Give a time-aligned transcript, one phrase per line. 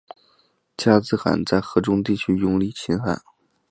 [0.75, 3.21] 加兹罕在河中地区拥立新汗。